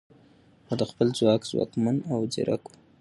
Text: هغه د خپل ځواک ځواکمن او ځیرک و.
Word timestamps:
هغه 0.67 0.75
د 0.79 0.81
خپل 0.91 1.07
ځواک 1.17 1.41
ځواکمن 1.49 1.97
او 2.11 2.19
ځیرک 2.33 2.63
و. 2.67 2.71